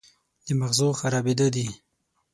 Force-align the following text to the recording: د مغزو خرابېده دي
د 0.45 0.47
مغزو 0.59 0.87
خرابېده 0.99 1.47
دي 1.55 1.67